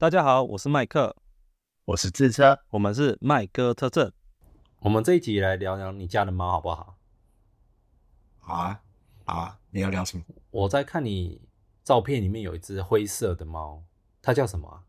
[0.00, 1.16] 大家好，我是麦克，
[1.86, 4.12] 我是智车，我们是麦哥特证。
[4.78, 6.96] 我们这一集来聊聊你家的猫好不好？
[8.38, 8.80] 好啊，
[9.24, 10.24] 好啊，你要聊什么？
[10.52, 11.42] 我在看你
[11.82, 13.82] 照片里面有一只灰色的猫，
[14.22, 14.86] 它叫什么啊？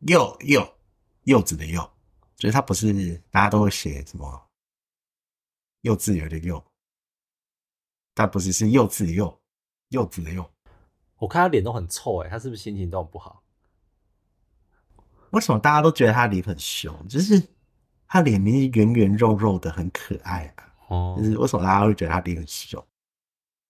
[0.00, 0.76] 柚柚
[1.22, 1.90] 柚子的柚，
[2.36, 4.50] 就是它不是大家都会写什么
[5.80, 6.62] 幼稚园的幼，
[8.14, 9.40] 它不是是幼稚的幼，
[9.88, 10.52] 柚子的柚。
[11.18, 13.42] 我看他脸都很臭哎，他是不是心情都很不好？
[15.30, 16.94] 为什么大家都觉得他脸很凶？
[17.06, 17.42] 就是
[18.06, 20.72] 他脸明明圆圆肉肉的，很可爱啊。
[20.88, 22.82] 哦，就是为什么大家会觉得他脸很凶？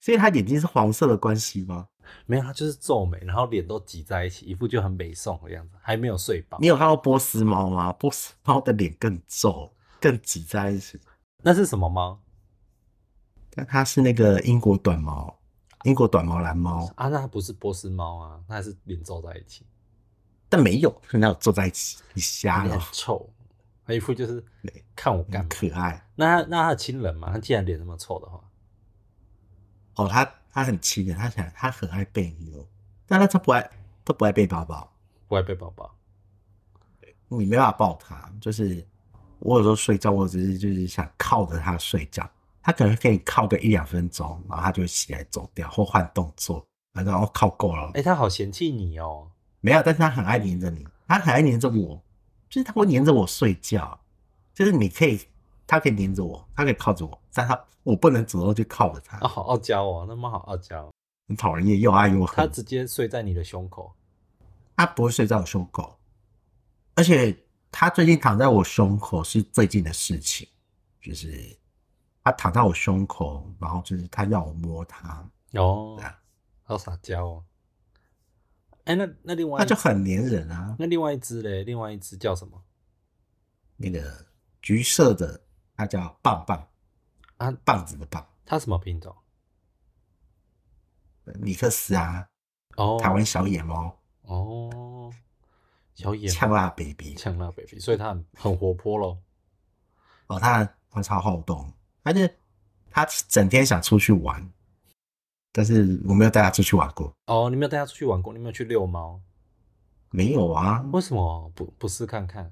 [0.01, 1.89] 所以他眼睛是黄色的关系吗？
[2.27, 6.59] 没有，他就是皱眉，然后脸都挤在一起，一副就很美宋的样子，还没有睡饱。
[6.61, 7.93] 你有看到波斯猫吗？
[7.95, 11.01] 波斯猫的脸更皱，更挤在一起。
[11.43, 12.21] 那是什么猫？
[13.51, 15.38] 但它是那个英国短毛。
[15.89, 16.87] 英国短毛蓝猫？
[16.97, 19.65] 啊，那它不是波斯猫啊，那还是脸皱在一起，
[20.49, 23.29] 但没有，人家有皱在一起，你瞎了，臭，
[23.87, 24.45] 那一副就是
[24.95, 26.07] 看我干可爱。
[26.15, 27.33] 那那他亲人嘛？
[27.33, 28.45] 他既然脸那么臭的话，
[29.97, 32.67] 哦，他他很亲人，他想他很爱被哦，
[33.07, 33.71] 但他他不爱，
[34.05, 34.93] 他不爱被抱抱，
[35.27, 35.95] 不爱被抱抱，
[37.29, 38.87] 你没办法抱他，就是
[39.39, 42.29] 我有时候睡觉，我只是就是想靠着他睡觉。
[42.69, 47.91] 他可能可以靠个一两分钟，然后他就起来走掉或换动作，然后靠够了。
[47.95, 49.27] 哎，他好嫌弃你哦。
[49.63, 51.99] 没有，但是他很爱黏着你，他很爱黏着我，
[52.51, 53.99] 就是他会黏着我睡觉。
[54.53, 55.19] 就是你可以，
[55.67, 59.17] 他可以黏着我，他可以靠着我，但他我不能主动去靠着他。
[59.21, 60.91] 哦，好傲娇哦，那么好傲娇，
[61.27, 62.37] 很讨人厌，又爱又恨。
[62.37, 63.95] 他直接睡在你的胸口，
[64.77, 65.99] 他不会睡在我胸口，
[66.97, 67.35] 而且
[67.73, 70.47] 他最近躺在我胸口是最近的事情，
[71.01, 71.57] 就是。
[72.29, 75.99] 他躺在我胸口，然后就是他要我摸他哦，
[76.63, 77.45] 好撒娇哦。
[78.85, 80.77] 哎，那那另外那就很黏人啊。
[80.79, 81.65] 那另外一只嘞？
[81.65, 82.63] 另外一只叫什么？
[83.79, 84.27] 那个
[84.61, 85.41] 橘色的，
[85.75, 86.69] 它叫棒棒
[87.39, 88.27] 啊，棒子的棒。
[88.45, 89.17] 它什么品种？
[91.41, 92.29] 米克斯啊，
[92.77, 95.11] 哦，台湾小野猫哦，
[95.95, 99.19] 小野呛辣 baby，呛辣 baby，所以它很很活泼咯。
[100.27, 101.73] 哦，它它超好动。
[102.09, 102.35] 而且
[102.91, 104.51] 他整天想出去玩，
[105.53, 107.13] 但是我没有带他出去玩过。
[107.27, 108.33] 哦，你没有带他出去玩过？
[108.33, 109.21] 你没有去遛猫？
[110.09, 110.81] 没有啊？
[110.91, 112.51] 为什么不不试看看？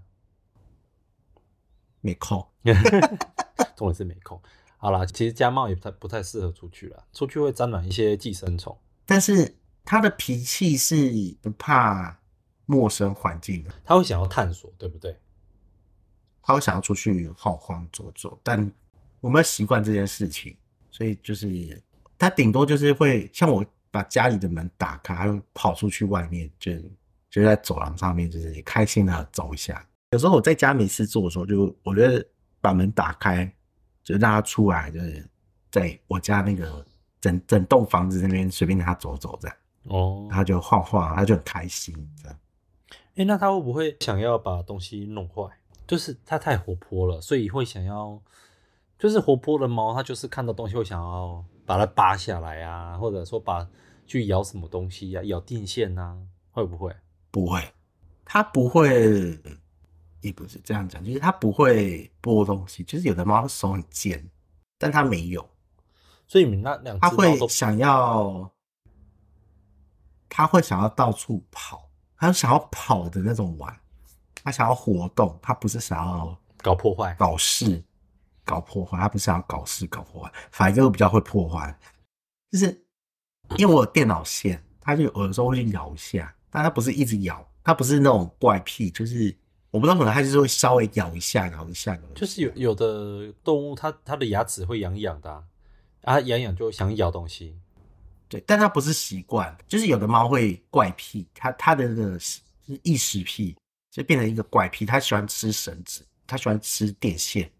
[2.02, 2.46] 没空，
[3.74, 4.38] 重点是没空。
[4.76, 8.76] 好啦，其实家猫也不太不太适合出去了，出去会沾染一些寄生虫。
[9.06, 9.56] 但是
[9.86, 12.20] 他的脾气是不怕
[12.66, 15.18] 陌生环境的，他会想要探索，对不对？
[16.42, 18.70] 他会想要出去晃晃走走，但。
[19.26, 20.56] 我们要习惯这件事情，
[20.88, 21.82] 所以就是
[22.16, 26.72] 他顶多就是会像我把家里的门打开，他会跑出去外面，就
[27.28, 29.84] 就在走廊上面，就是开心的走一下。
[30.12, 32.25] 有时候我在家没事做的时候，就我觉得
[32.60, 33.53] 把门打开，
[34.04, 35.28] 就让他出来，就是
[35.72, 36.86] 在我家那个
[37.20, 39.56] 整整栋房子那边随便让他走走这样。
[39.88, 41.92] 哦，他就晃晃，他就很开心
[42.22, 42.38] 这样。
[43.16, 45.42] 哎，那他会不会想要把东西弄坏？
[45.84, 48.22] 就是他太活泼了，所以会想要。
[48.98, 53.66] 就是活泼的猫，它就是看到东西会想要把它扒下来啊，或者说把
[54.06, 56.16] 去咬什么东西呀，咬电线呐，
[56.50, 56.94] 会不会？
[57.30, 57.62] 不会，
[58.24, 59.38] 它不会，
[60.22, 62.82] 也不是这样讲，就是它不会拨东西。
[62.84, 64.26] 就是有的猫手很尖，
[64.78, 65.46] 但它没有，
[66.26, 68.50] 所以你们那两只它会想要，
[70.30, 73.78] 它会想要到处跑，它想要跑的那种玩，
[74.42, 77.84] 它想要活动，它不是想要搞破坏、搞事。
[78.46, 81.78] 搞破坏，他不是要搞事搞破坏，反正比较会破坏。
[82.50, 82.66] 就是
[83.58, 89.36] 因为我有电脑线，他就有的时候会去咬一下，但他不是一直咬，他不是那种怪癖，就是
[89.70, 91.98] 我不知道可能他就是会稍微咬一下，咬一下。
[92.14, 95.44] 就是有有的动物，它它的牙齿会痒痒的，
[96.02, 97.58] 啊，痒痒就想咬东西。
[98.28, 102.40] 对，但它不是习惯，就是有的猫会怪癖，它它的那个是
[102.82, 103.56] 异食癖
[103.91, 107.50] 就变成一个怪癖，它喜欢吃绳子，它喜欢吃电线。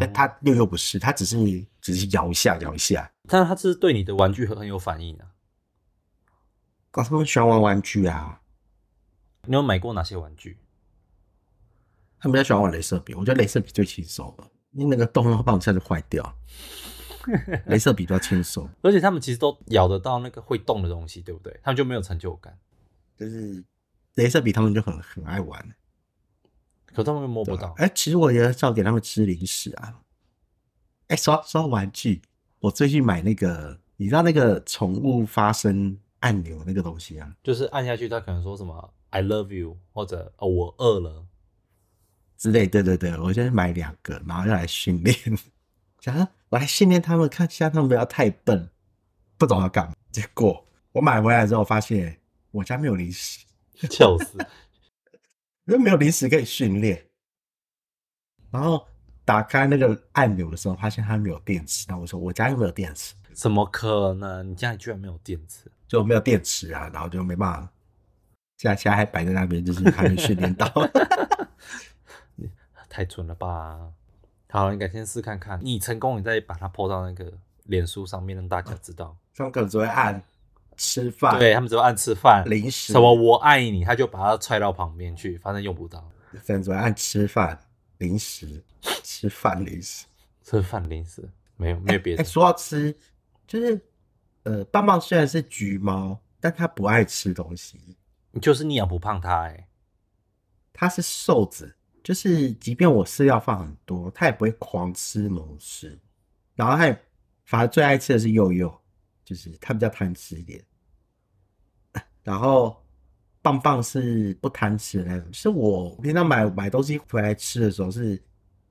[0.00, 1.36] 但它又又不是，它只是
[1.80, 3.12] 只是摇一下摇一下。
[3.28, 5.26] 但是它是对你的玩具很很有反应啊。
[6.92, 8.40] 他们喜欢玩玩具啊。
[9.46, 10.58] 你有买过哪些玩具？
[12.18, 16.34] 他们比较喜欢玩镭射笔，我觉得镭射笔最轻松了，因为那个洞会帮我一下就坏掉。
[17.68, 21.58] 镭射笔比较轻松，而且他们其实都咬得到那个会动的东西，对不对？
[21.62, 22.58] 他们就没有成就感。
[23.16, 23.62] 就是
[24.14, 25.74] 镭射笔，他们就很很爱玩。
[26.94, 27.74] 可他们又摸不到。
[27.76, 30.00] 哎，其实我也是要给他们吃零食啊。
[31.08, 32.22] 哎，说说玩具，
[32.60, 41.26] 我最近买那个，你知道那个宠物发声按钮那个东西啊就是按下去，它可能说什么 “I love you” 或者“哦，我饿了
[42.38, 42.66] 之类。
[42.66, 45.16] 对对对，我先买两个，然后要来训练，
[46.00, 46.16] 想
[46.48, 48.70] 来训练他们，看一下他们不要太笨，
[49.36, 49.94] 不懂要干嘛。
[50.10, 52.18] 结果我买回来之后发现
[52.52, 53.44] 我家没有零食，”，
[53.90, 54.38] 笑死！
[55.66, 57.06] 因为没有零食可以训练。
[58.50, 58.86] 然后
[59.24, 61.86] 打开那个按钮的时候，发现它没有电池。
[61.88, 64.50] 那我说我家又没有电池，怎么可能？
[64.50, 65.70] 你家里居然没有电池？
[65.88, 67.68] 就没有电池啊，然后就没办法。
[68.58, 70.66] 现在现在还摆在那边，就是还没训练到。
[72.88, 73.92] 太蠢了吧！
[74.48, 77.32] 好，你改天试看看，你成功，你再把它 po 到那个
[77.64, 79.16] 脸书上面，让大家知道。
[79.34, 80.22] 他们可能只会按
[80.76, 82.92] 吃饭，对他们只会按吃饭、零食。
[82.92, 86.08] 什么我爱你，他就把它踹到旁边去，反正用不到。
[86.46, 87.58] 可能只会按吃饭、
[87.98, 88.62] 零食、
[89.02, 90.06] 吃饭、零食。
[90.42, 91.26] 吃饭零食
[91.56, 92.94] 没有没有别哎、的，说到吃，
[93.46, 93.80] 就是
[94.42, 97.96] 呃，棒棒虽然是橘猫，但它不爱吃东西，
[98.42, 99.66] 就是你养不胖它哎、
[100.70, 105.98] 它是瘦子，就是即便我饲料放很多，它也不会狂吃猛吃。
[106.54, 107.02] 然后它也
[107.46, 108.80] 反而最爱吃的是柚柚，
[109.24, 110.62] 就是它比较贪吃一点。
[112.22, 112.82] 然后
[113.42, 118.20] 棒棒是不贪吃的那种，是我平常买买东西回来吃的时候是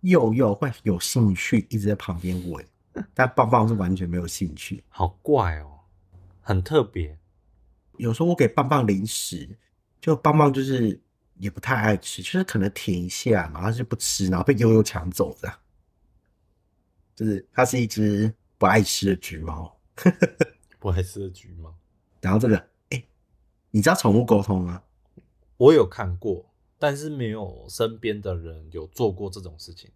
[0.02, 2.66] 柚柚会有兴趣一直在旁边闻，
[3.14, 4.84] 但棒棒是完全没有兴趣。
[4.90, 5.80] 好怪哦，
[6.42, 7.18] 很特别。
[7.98, 9.48] 有时候我给棒棒零食，
[10.02, 11.00] 就棒棒就是
[11.36, 15.60] 也不太爱吃，就是可能舔一下，然后就不吃，然后被悠悠抢走这样。
[17.16, 19.73] 就是它是一只不爱吃的橘猫。
[20.80, 21.74] 不爱吃的橘猫，
[22.22, 22.58] 然后这个，
[22.90, 23.04] 哎、
[23.72, 24.84] 你知道宠物沟通吗？
[25.58, 29.92] 我有看过，但是没有身边的人有做过这种事情。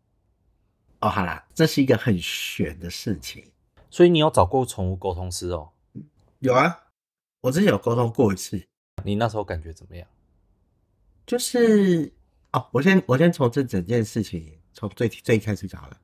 [0.99, 3.51] 哦，好啦，这是一个很玄的事情。
[3.89, 5.71] 所以你有找过宠物沟通师哦？
[6.39, 6.89] 有啊，
[7.41, 8.67] 我之前有沟通过一次，
[9.03, 10.07] 你那时候感觉怎么样？
[11.25, 12.13] 就是
[12.53, 15.99] 哦，我先我先从这整件事情从最最一开始讲了。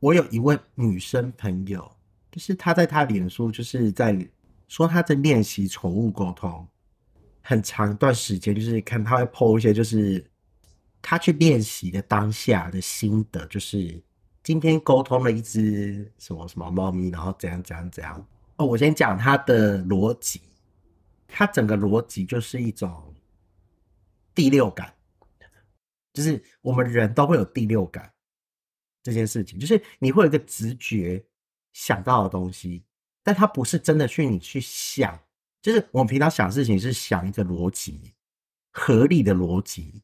[0.00, 1.96] 我有一位女生朋友，
[2.32, 4.16] 就是他在他脸书就是在
[4.66, 6.66] 说他在练习宠物沟通，
[7.42, 10.24] 很长一段时间，就是看他会 PO 一些就是
[11.02, 14.02] 他去练习的当下的心得，就是
[14.42, 18.26] 今天沟通了一只什么什么猫咪，然后怎样怎样怎样。
[18.56, 20.40] 哦，我先讲他的逻辑，
[21.28, 23.14] 他整个逻辑就是一种
[24.34, 24.94] 第六感，
[26.14, 28.10] 就是我们人都会有第六感
[29.02, 31.22] 这件事情，就是你会有一个直觉
[31.72, 32.84] 想到的东西，
[33.22, 35.18] 但它不是真的去你去想，
[35.60, 38.12] 就是我们平常想事情是想一个逻辑，
[38.70, 40.02] 合理的逻辑，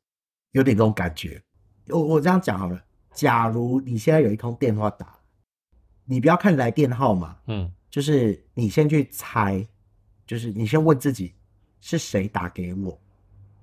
[0.52, 1.42] 有点这种感觉。
[1.88, 5.18] 我我这样讲好了，假如你现在有一通电话打，
[6.04, 9.66] 你不要看来电号码，嗯就是你先去猜，
[10.26, 11.34] 就是你先问自己
[11.80, 13.00] 是谁打给我，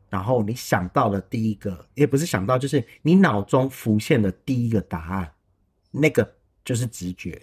[0.10, 5.32] 然后你想到的第一个，也不是想到，就是你脑中浮现的第一个答案，
[5.92, 7.40] 那个就是直觉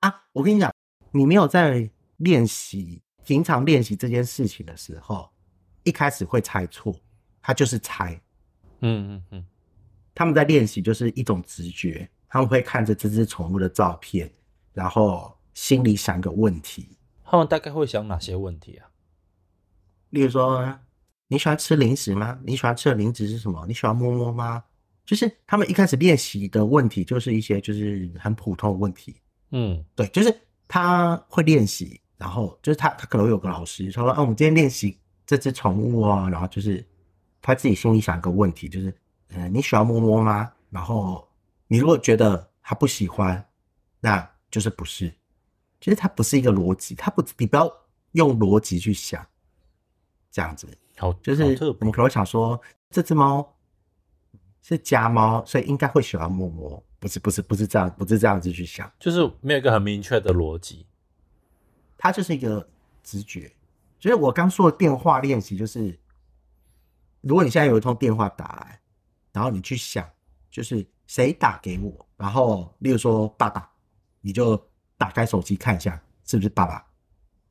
[0.00, 0.24] 啊。
[0.32, 0.72] 我跟你讲，
[1.12, 1.88] 你没有在
[2.18, 5.30] 练习平常练习这件事情的时候，
[5.84, 6.94] 一开始会猜错，
[7.40, 8.20] 他就是猜。
[8.80, 9.46] 嗯嗯嗯，
[10.14, 14.30] 他们在练习就是一种直觉，他们会看着这只宠物的照片，
[14.72, 18.88] 然后心里想个问题，他们大概会想哪些问题啊？
[20.10, 20.78] 例如说，
[21.28, 22.40] 你喜欢吃零食吗？
[22.44, 23.64] 你喜欢吃的零食是什么？
[23.66, 24.64] 你喜欢摸摸吗？
[25.04, 29.16] 就是他们一开始练习的问题，就是一些就是很普通的问题。
[29.50, 29.84] 嗯。
[29.94, 36.84] 对，就是他会练习，然后就是他他可能会有个老师他说，啊，我们今天练习这只宠物哦，然后就是
[37.40, 38.94] 他自己心里想一个问题，就是，
[39.28, 40.52] 呃，你喜欢摸摸吗？
[40.70, 41.28] 然后
[41.66, 43.44] 你如果觉得他不喜欢，
[44.00, 45.12] 那就是不是，
[45.80, 47.70] 就是它不是一个逻辑，它不，你不要
[48.12, 49.24] 用逻辑去想，
[50.30, 50.66] 这样子，
[50.96, 53.56] 好，就是我们可能会想说，这只猫
[54.62, 58.90] 是家猫，所以应该会喜欢摸摸，不是不是不是这样，不是这样子去想。
[58.98, 60.86] 就是没有一个很明确的逻辑。
[61.96, 62.68] 它就是一个
[63.02, 63.52] 直觉。
[63.98, 65.98] 就是我刚说的电话练习，就是
[67.20, 68.80] 如果你现在有一通电话打来，
[69.32, 70.08] 然后你去想，
[70.50, 73.70] 就是谁打给我，然后例如说爸爸，
[74.22, 74.56] 你就
[74.96, 76.82] 打开手机看一下是不是爸爸，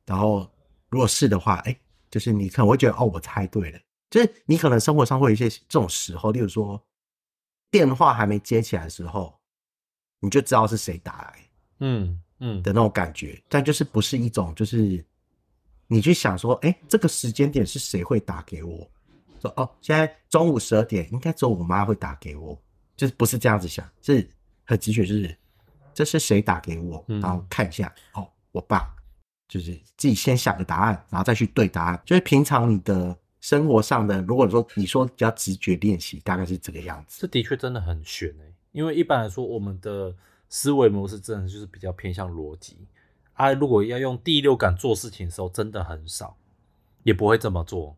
[0.07, 0.51] 然后
[0.89, 3.79] 如果是的话，哎，就是你可能会觉得哦，我猜对了。
[4.09, 6.83] 就是你可能生活上会有一些这种时候，例如说
[7.71, 9.37] 电话还没接起来的时候，
[10.19, 11.39] 你就知道是谁打来。
[11.79, 15.03] 嗯嗯的那种感觉，但就是不是一种就是
[15.87, 18.89] 你去想说，哎、这个时间点是谁会打给我？
[19.41, 22.61] 说哦，现在中午十二点，应该只有我妈会打给我，
[22.97, 24.29] 就是不是这样子想，是
[24.65, 25.37] 很直觉，就是
[25.93, 28.93] 这是谁打给我，嗯然后看一下，哦，我爸，
[29.47, 32.01] 就是自己先想个答案，然后再去对答案。
[32.05, 37.21] 就是平常你的生活上的，如果说你说比较直觉练习，大概是这个样子。
[37.21, 40.13] 这的确真的很悬哎、因为一般来说，我们的
[40.49, 42.77] 思维模式真的就是比较偏向逻辑
[43.33, 43.53] 啊。
[43.53, 46.35] 如果要用第六感做事情的时候，真的很少，
[47.03, 47.95] 也不会这么做。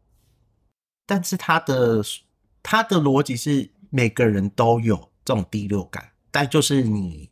[1.05, 2.03] 但是他的
[2.62, 7.29] 他的逻辑是每个人都有这种第六感，但就是你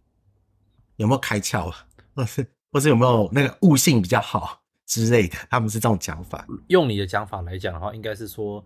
[0.98, 4.59] 有没有开窍啊，或是或是有没有那个悟性比较好
[4.90, 6.46] 之类的，他们是这种讲法。
[6.68, 8.66] 用你的讲法来讲的话，应该是说，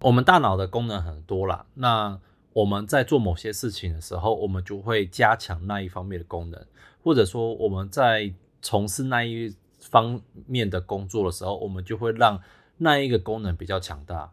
[0.00, 1.66] 我们大脑的功能很多啦。
[1.74, 2.18] 那
[2.52, 6.64] 我们在做某些事情的时候，我们就会加强那一方面的功能，
[7.02, 12.40] 或者说我们在从事那一方面的工作的时候，我们就会让
[12.76, 14.30] 那一个功能比较强大。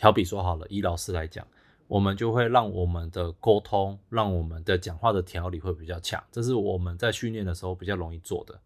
[0.00, 1.44] 好比说好了，以老师来讲，
[1.88, 8.60] 我们就会让我们的沟通，让我们的讲话的条理会比较强，这是我们在训练的时候比较容易做的。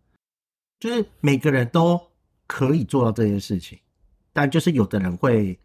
[0.79, 2.01] 就是每个人都
[2.49, 3.79] 可以做到这件事情，
[4.33, 5.57] 但就是有的人会，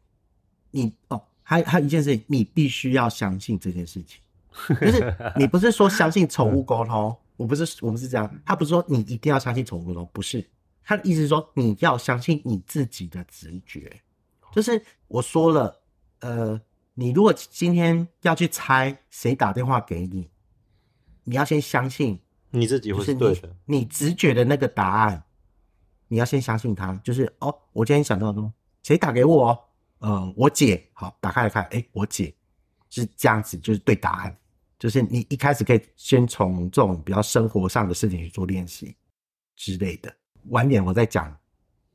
[0.70, 4.22] 你哦，还还有一件事情，你必须要相信这件事情，
[4.80, 10.46] 就是你不是说相信宠物沟通，我不是我不是这样，他不是说你一定要相信宠物沟通，不是，
[10.84, 14.02] 他的意思是说你要相信你自己的直觉，
[14.52, 15.82] 就是我说了，
[16.20, 16.62] 呃，
[16.96, 20.30] 你如果今天要去猜谁打电话给你，
[21.24, 22.20] 你要先相信
[22.52, 25.24] 你自己会就是你是对的，你直觉的那个答案，
[26.14, 26.94] 你要先相信他。
[27.04, 28.54] 就是哦，我今天想到说
[28.84, 29.60] 谁打给我、哦？
[29.98, 30.88] 呃，我姐。
[30.94, 32.32] 好，打开来看，哎，我姐
[32.92, 34.38] 是这样子，就是对答案。
[34.78, 38.96] 就是你一开始可以先从这种比较生活上的事情去做练习
[39.56, 40.16] 之类的。
[40.50, 41.36] 晚点我再讲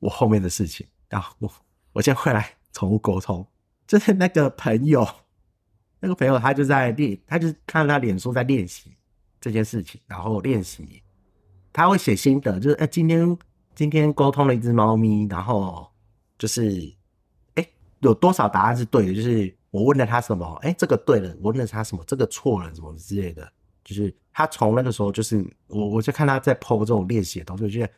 [0.01, 0.85] 我后面的事情。
[1.09, 1.53] 然后我
[1.93, 3.47] 我先回来宠物沟通，
[3.87, 5.07] 就是那个朋友，
[6.01, 8.97] 那个朋友他就在练，他就是看他脸书在练习
[9.41, 11.03] 这件事情，然后练习，
[11.73, 13.39] 他会写心得，就是哎、今天
[13.79, 15.89] 今天沟通了一只猫咪，然后
[16.37, 16.93] 就是
[17.55, 17.65] 哎、
[18.01, 23.49] 有多少答案是对的，就是我问了他什么，哎、这个对了，我问了他什么，这个错了，什么之类的，
[23.85, 27.93] 就是他从那个时候就是我我就看他在 PO 这种练习的东西，我觉得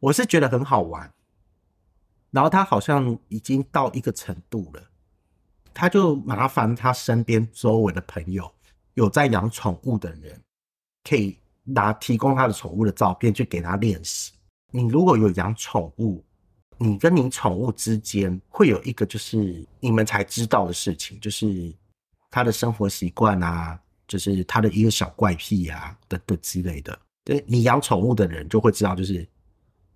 [0.00, 1.12] 我是觉得很好玩，
[2.30, 4.82] 然后他好像已经到一个程度了。
[5.74, 8.50] 他就麻烦他身边周围的朋友
[8.94, 10.40] 有在养宠物的人，
[11.04, 14.32] 可以拿提供他的宠物的照片去给他练习。
[14.72, 16.24] 你如果有养宠物，
[16.78, 21.74] 你跟你宠物之间会有一个就是你们才知道的事情，就是
[22.30, 26.98] 它的生活习惯啊，就是它的一个小怪癖啊等等之类的。
[27.24, 29.26] 对你养宠物的人就会知道，就是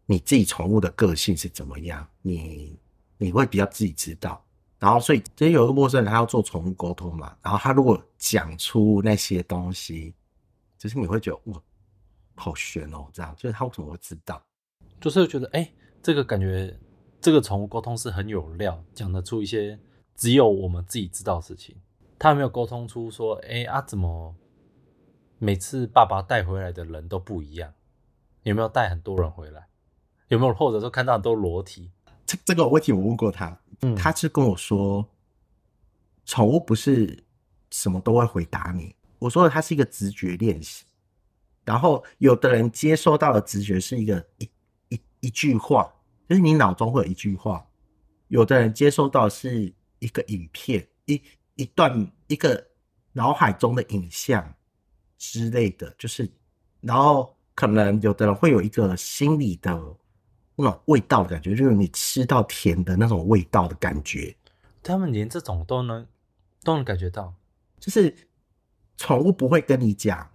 [0.07, 2.79] 你自己宠物的个性是怎么样，你
[3.19, 4.43] 你会比较自己知道。
[4.79, 10.15] 然后，所以今天有个陌生人，他要做宠物沟通嘛，然后他如果讲出那些东西，
[10.79, 11.63] 就是你会觉得哇，
[12.35, 14.43] 好悬哦，这样就是他为什么会知道？
[15.01, 16.79] 就是会觉得哎、诶这个感觉
[17.21, 19.79] 这个宠物沟通是很有料，讲得出一些
[20.15, 21.77] 只有我们自己知道的事情。
[22.19, 24.35] 他有没有沟通出说，哎、啊怎么
[25.39, 27.73] 每次爸爸带回来的人都不一样？
[28.43, 29.69] 有没有带很多人回来？
[30.29, 31.91] 有没有或者说看到很多裸体？
[32.27, 35.09] 这这个问题我问过他，嗯他是跟我说，
[36.25, 37.25] 宠物不是
[37.71, 38.95] 什么都会回答你。
[39.19, 40.85] 我说的它是一个直觉练习，
[41.65, 44.49] 然后有的人接收到的直觉是一个一
[45.21, 45.93] 一一句话，
[46.29, 47.65] 就是你脑中会有一句话；
[48.29, 51.23] 有的人接收到是一个影片，一
[51.55, 52.67] 一段一个
[53.13, 54.55] 脑海中的影像
[55.19, 56.29] 之类的，就是，
[56.81, 59.71] 然后可能有的人会有一个心理的
[60.57, 64.35] 那种味道的感觉，就是你吃到甜的那种味道的感觉，
[64.83, 66.07] 他们连这种都能
[66.65, 67.35] 都能感觉到，
[67.79, 68.15] 就是
[68.97, 70.31] 宠物不会跟你讲，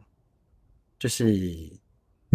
[0.99, 1.79] 就是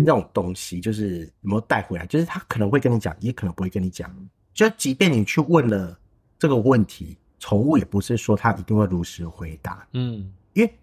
[0.01, 4.15] 那种东西，就是有没有带回来，就是他可能会跟你讲，也可能不会跟你讲。
[4.53, 5.99] 就即便你去问了
[6.39, 10.75] 这个问题，宠物也不是说它一定会如实回答，嗯，因为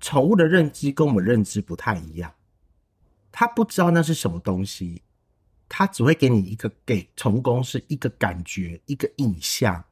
[0.00, 2.32] 宠物的认知跟我们认知不太一样，
[3.30, 5.02] 它不知道那是什么东西，
[5.68, 9.84] 它只会给你一个给宠物公司一个感觉、一个印象，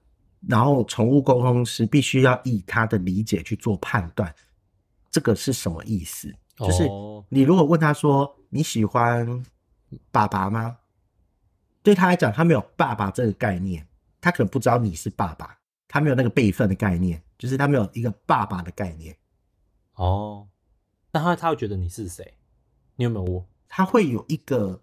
[0.47, 4.35] 然后宠物沟通师必须要以他的理解去做判断，
[5.11, 6.33] 这个是什么意思？
[6.57, 9.45] 就是哦你如果问他说你喜欢
[10.11, 10.79] 爸爸吗？
[11.83, 13.87] 对他来讲，他没有爸爸这个概念，
[14.21, 19.17] 他可能不知道你是爸爸，他没有那个辈分的概念，就是他没有一个爸爸的概念，
[19.95, 20.49] 哦，
[21.13, 22.35] 那他他会觉得你是谁？
[22.97, 23.45] 你有没有问？
[23.69, 24.83] 他会有一个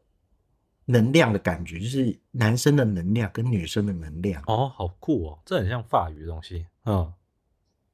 [0.86, 6.68] 能量的感觉，就是男生的能量跟女生的能量，哦，好酷哦，这很像法语的东西。
[6.86, 7.12] 嗯，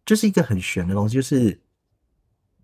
[0.06, 1.60] 就是一个很玄的东西，就是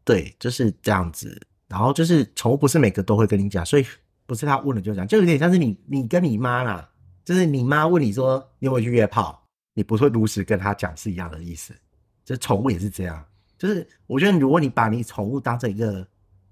[0.05, 1.37] 对，就是这样子。
[1.67, 3.85] 然后就是宠物不是每个都会跟你讲，所以
[4.27, 6.87] 不是他问了就讲，就有点像是你你跟你妈啦，
[7.25, 11.73] 就是你妈问你说你有没有去约炮，你不会如实跟他讲是一样的意思。
[12.23, 13.25] 就是宠物也是这样，
[13.57, 16.07] 就是我觉得如果你把你宠物当成一个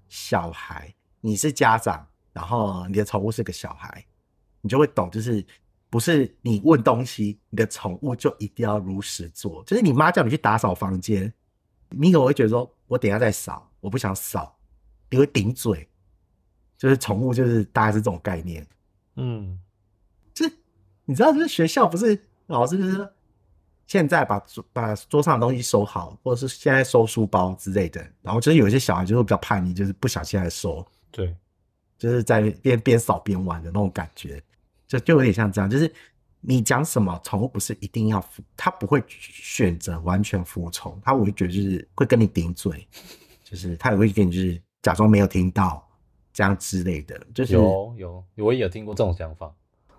[0.08, 4.04] 小孩，你是家长，然后你的宠物是个小孩，
[4.60, 5.44] 你就会懂，就是
[5.90, 9.62] 不是你问东西，你的宠物就一定要如实做。
[9.64, 11.32] 就是你妈叫你去打扫房间，
[11.90, 14.56] 你可能会觉得说，我等一下再扫，我不想扫，
[15.10, 15.88] 你会顶嘴。
[16.78, 18.64] 就是宠物，就是大概是这种概念。
[19.16, 19.58] 嗯，
[20.32, 20.54] 就是
[21.04, 23.08] 你知道，就是学校不是老师就是
[23.86, 28.00] 现在把桌把桌上的东西收好，或者是现在收书包之类的。
[28.22, 31.34] 然后就是有一些小孩就是比较叛逆，就是不想现在收，对，
[31.98, 34.40] 就是在边边扫边玩的那种感觉，
[34.86, 35.68] 就就有点像这样。
[35.68, 35.90] 就是
[36.46, 42.86] 你讲什么，宠物不是一定要服，它不会选择完全服从，它会觉得就是会跟你顶嘴，
[43.42, 45.82] 就是它也会跟你就是假装没有听到。
[46.36, 49.54] 这样之类的，就是有有，我也有听过这种想法。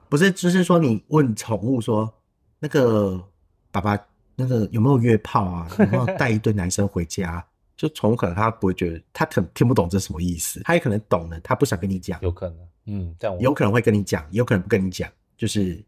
[0.10, 2.14] 不是，就是说你问宠物说，
[2.60, 3.26] 那个
[3.72, 3.98] 爸爸
[4.36, 5.66] 那个有没有约炮啊？
[5.80, 7.42] 有没有带一堆男生回家？
[7.78, 12.20] 就宠物可能它不会觉得，它可能听不懂这什么意思，它也可能懂了，它不想跟你讲。
[12.22, 15.82] 有可能，嗯，这样有可能会跟你讲，也有可能不跟你讲，就是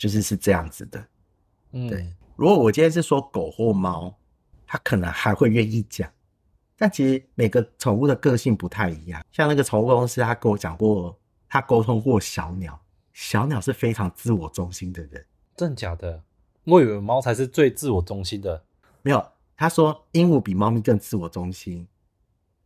[0.00, 1.06] 就是是这样子的。
[1.72, 2.10] 嗯，对。
[2.36, 4.16] 如果我今天是说狗或猫，
[4.66, 6.10] 他可能还会愿意讲。
[6.74, 11.14] 但其实每个宠物的个性不太一样，像那个宠物公司，他跟我讲过，
[11.46, 12.80] 他沟通过小鸟，
[13.12, 15.22] 小鸟是非常自我中心的人，
[15.54, 16.24] 真的假的？
[16.64, 18.64] 我以为猫才是最自我中心的，
[19.02, 19.22] 没有，
[19.54, 21.86] 他说鹦鹉比猫咪更自我中心，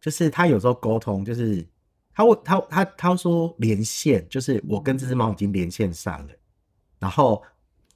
[0.01, 1.67] 就是他有时候沟通，就是
[2.15, 6.35] 他会他他他说连线，就是我跟这只猫已经连线上了，
[6.99, 7.43] 然后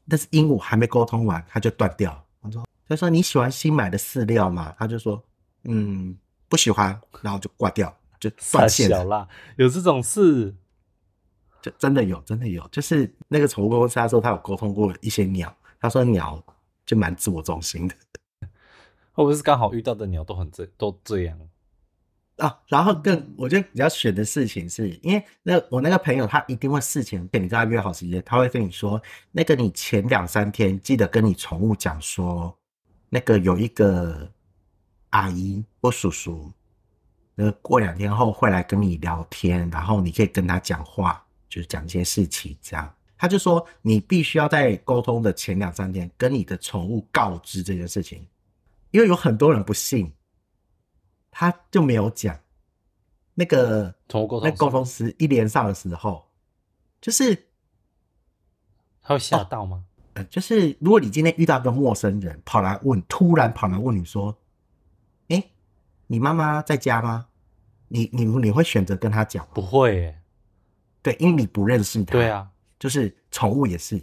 [0.08, 4.74] 但是鹦鹉还没沟通完，它就断掉，他说他说你喜欢新买的饲料吗？
[4.78, 5.22] 他就说。
[5.64, 6.16] 嗯，
[6.48, 9.28] 不喜欢，然后就挂掉，就断线了。
[9.56, 10.54] 有这种事，
[11.60, 12.66] 就真的有，真的有。
[12.68, 16.42] 就是那个宠物公司，他说他有沟通过一些鸟，他说鸟
[16.86, 17.94] 就蛮自我中心的。
[19.12, 21.36] 会不会是刚好遇到的鸟都很这都这样
[22.38, 22.58] 啊？
[22.66, 32.58] 然后更我觉得比较选的事情是，因为那我那个朋友他一定会事前跟你跟他约好时间，他会跟你说，那个你前两三天记得跟你宠物讲说，
[33.08, 34.30] 那个有一个。
[35.12, 36.52] 阿姨或叔叔，
[37.34, 42.54] 那过两天后会来跟你聊天，然后你可以跟他讲话，就是讲一些事情。
[42.60, 48.22] 这样，他就说你必须要在沟通的前两三天跟你的宠物告知这件事情，
[48.90, 50.12] 因为有很多人不信，
[51.38, 52.36] 他就没有讲。
[53.34, 53.94] 那个
[54.42, 56.26] 那沟通师一连上的时候，
[57.00, 57.46] 就是
[59.00, 59.84] 他会吓到吗？
[60.14, 64.36] 呃，就是如果你今天遇到一个陌生人跑来问，突然跑来问你说。
[65.28, 65.44] 哎，
[66.08, 67.28] 你妈妈在家吗？
[67.86, 69.46] 你你你会选择跟他讲？
[69.54, 70.16] 不会，
[71.02, 72.10] 对，因为你不认识他。
[72.10, 74.02] 对啊，就是宠物也是，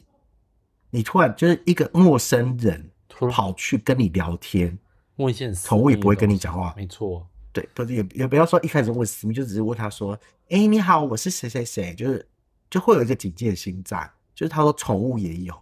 [0.92, 2.92] 你突然就是一个陌生人
[3.30, 4.80] 跑去跟你聊天，
[5.18, 6.74] 问一些宠物也不会跟你讲话。
[6.76, 10.18] 没错，对，不是也也不要说一开始问私密，就只是问他说
[10.50, 12.28] ：“哎，你好，我是谁谁谁。”就是
[12.70, 15.54] 就会有一个警戒心在，就是他说宠物也有，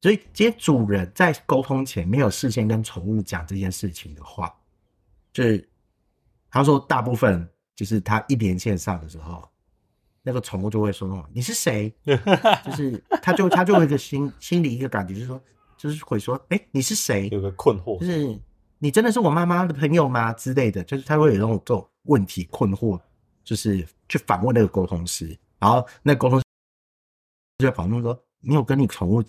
[0.00, 4.54] 所以今天主人在沟通前没有事先跟宠物讲这件事情的话。
[5.32, 5.68] 就是
[6.50, 9.48] 他说，大部分就是他一连线上的时候，
[10.22, 11.92] 那个宠物就会说：“你是谁？”
[12.64, 15.40] 就是他就他就会一个心心里一个感觉，就是说，
[15.76, 18.40] 就是会说：“哎，你是谁？”有个困惑，就是
[18.78, 20.32] 你真的是我妈妈的朋友吗？
[20.32, 23.00] 之类的，就是他会有这种这种问题困惑，
[23.44, 26.42] 就是去反问那个沟通师，然后那沟通
[27.58, 29.22] 就反问说：“你有跟你宠物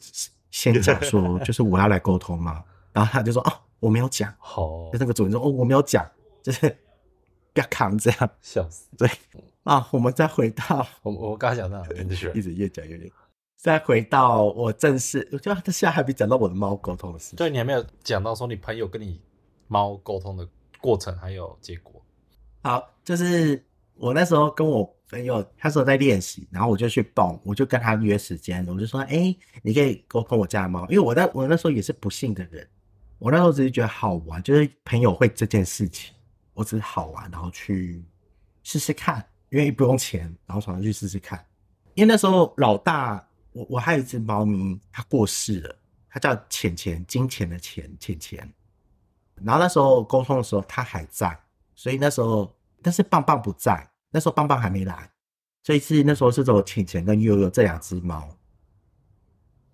[0.52, 6.06] 先讲说， 就是我要来沟通吗？”然后他就说：“哦。”我没有讲，好，就那个主人说哦，我没有讲，
[6.44, 6.68] 就是
[7.54, 8.90] 不要扛这样， 笑死。
[9.00, 9.10] 对
[9.64, 11.82] 啊，我们再回到我我刚讲到，
[12.34, 13.10] 一直越讲越远。
[13.56, 17.38] 再回到我正式，我觉得他现在还没讲到我的猫沟通的事。
[17.38, 19.22] 对你还没有讲到说你朋友跟你
[19.70, 20.46] 猫沟通的
[20.82, 22.04] 过程还有结果。
[22.62, 32.68] 好，就是我那时候跟我朋友，他说在练习，然后我就去报，我就跟他约时间，我就说，哎，你可以沟通我家的猫，因为我在我那时候也是不幸的人。
[33.18, 36.14] 我那时候只是觉得好玩，就是朋友会这件事情，
[36.54, 38.04] 我只是好玩，然后去
[38.64, 41.46] 试试看，因为不用钱，然后想去试试看。
[41.96, 45.76] 因为那时候老大，我我还有一只猫咪，它过世了，
[46.10, 48.54] 它叫钱钱，金钱的钱，钱钱。
[49.44, 51.40] 然后那时候沟通的时候，他还在，
[51.76, 55.10] 所以那时候，但是棒棒不在，那时候棒棒还没来，
[55.64, 58.28] 所以是那时候是走浅浅跟悠悠这两只猫。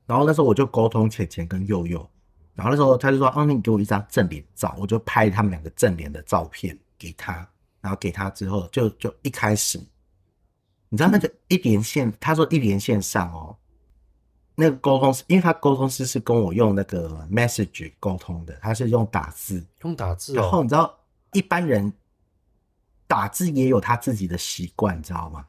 [0.06, 2.10] 然后那时候我就沟通浅浅跟悠悠。
[2.54, 7.46] 然后那时候他就说：“哦，你给我一张正脸照。”我就拍他们两个正脸的照片给他。
[7.82, 9.78] 然后给他之后，就就一开始
[10.90, 13.58] 你知道那个一连线，他说一连线上哦，
[14.56, 20.98] 那个沟通师，因为他沟通师是跟我用那个 message 沟通的，他是用打字，用打字然后哦，你知道
[21.34, 21.92] 一般人
[23.08, 25.46] 打字也有他自己的习惯，你知道吗？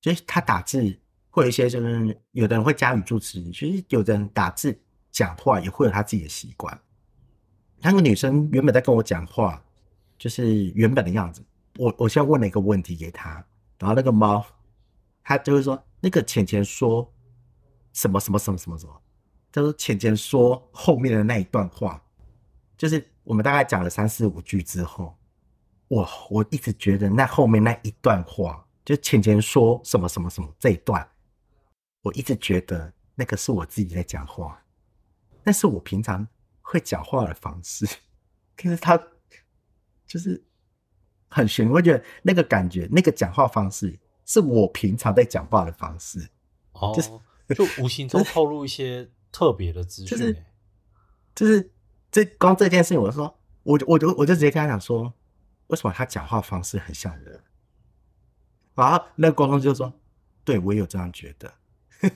[0.00, 0.80] 就是他打字
[1.28, 4.76] 会有一些，就是有的人会加语助词，其实有的人打字
[5.10, 6.80] 讲话也会有他自己的习惯。
[7.82, 9.62] 那个女生原本在跟我讲话，
[10.18, 11.44] 就是原本的样子。
[11.78, 13.44] 我我现在问了一个问题给她，
[13.78, 14.44] 然后那个猫，
[15.22, 17.10] 它就会说那个浅浅说
[17.92, 19.02] 什么什么什么什么什么，
[19.52, 22.02] 就是浅浅说后面的那一段话，
[22.76, 25.16] 就是我们大概讲了三四五句之后，
[25.88, 31.08] 我我一直觉得那后面那一段话，就浅浅说什么什么什么这一段，
[32.02, 34.62] 我一直觉得那个是我自己在讲话，
[35.42, 36.26] 那是我平常
[36.62, 37.86] 会讲话的方式，
[38.56, 38.96] 可是他
[40.06, 40.42] 就是
[41.28, 46.28] 很玄，我觉得那个感觉，那个讲话方式是我平常在讲话的方式，
[46.72, 47.10] 哦，就是
[47.54, 50.46] 就无形中透露一些特别的资讯就是欸，
[51.34, 51.72] 就是
[52.10, 55.12] 这光这件事情，我就说，我就我就我就直接跟他讲说，
[55.68, 57.40] 为什么他讲话方式很像人？
[58.74, 59.92] 然后那个沟通就说，
[60.44, 61.52] 对我也有这样觉得，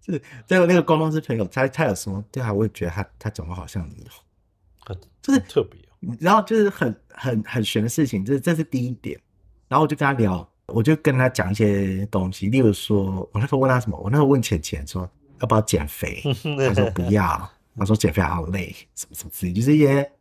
[0.00, 3.90] 就是结果那个沟通师朋友，他他有说，对啊，我也觉得他他讲话好像很
[5.22, 6.16] 就是很特别哦。
[6.20, 9.20] 然后就是很很很玄的事情，这这是第一点。
[9.68, 15.08] 然后我就跟他聊，我就跟他讲一些东西，例如说，我那时候问他什么，我那时候问浅浅说
[15.40, 16.22] 要不要减肥，
[16.68, 20.12] 他说不要，他说减肥好累，什么什么之类，就是一些，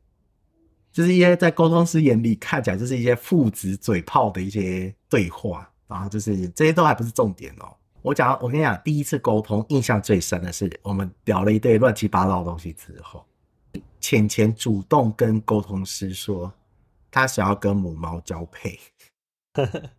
[0.92, 7.76] 就是一些在沟通师眼里看起来就是一些父子嘴炮的一些对话，然后就是这些都还不是重点哦。
[8.02, 13.26] 我讲，我跟你讲，第一次沟通印象最深的是，我们聊了一堆乱七八糟的东西之后，
[14.00, 16.54] 浅浅主动跟沟通师说，
[17.12, 18.80] 他想要跟母猫交配。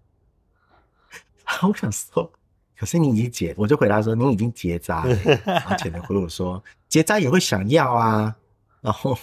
[1.62, 2.30] 我想说，
[2.76, 5.14] 可是你已经结，我就回答说你已经结扎了。
[5.44, 8.34] 然后浅浅回我说，结扎也会想要啊。
[8.80, 9.18] 然后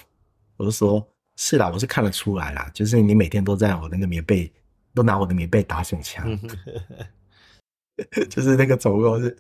[0.58, 1.08] 我就说，
[1.38, 4.52] 是啦，我是看得出来啦，就是你每天都在我那个棉被，
[4.94, 6.28] 都拿我的棉被打手枪，
[8.30, 9.38] 就是那个走路是，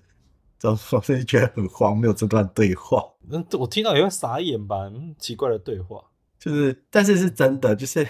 [0.57, 3.03] 总共是觉得很荒谬这段对话。
[3.29, 4.89] 嗯，我听到也会傻眼吧？
[4.93, 6.01] 嗯，奇怪的对话。
[6.39, 8.07] 就是，但是是真的，就是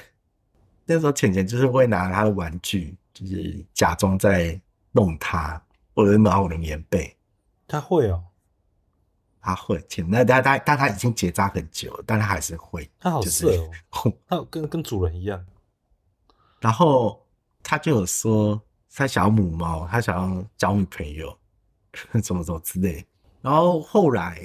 [0.85, 4.59] 那时候浅浅就是会拿他的玩具，就是假装在
[4.95, 5.61] 弄他，
[5.93, 7.15] 或者拿我的棉被。
[7.67, 8.23] 他会哦，
[9.41, 15.45] 他会浅，那他他但他已经结扎很久了，但他还是会，他好就是色哦， 他跟跟主人一样。
[16.61, 17.21] 然后
[17.61, 18.59] 他就有说
[18.93, 21.37] 他想要母猫，他想要交女朋友，
[22.23, 23.05] 怎么怎么之类。
[23.41, 24.39] 然后后来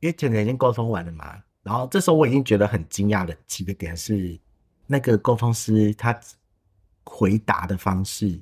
[0.00, 4.40] 因为浅浅已经沟通完了嘛，然后这时候我已经觉得很惊讶的几个点是，
[4.86, 6.18] 那个沟通师他
[7.04, 8.40] 回答的方式，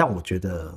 [0.00, 0.74] 但我觉得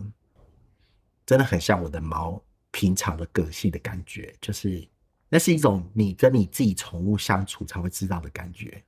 [1.26, 4.86] 真的很像我的猫平常的个性的感觉，就是
[5.30, 8.84] 那是一种你跟你自己宠物相处才会知道的感觉。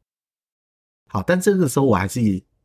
[1.07, 2.19] 好，但这个时候我还是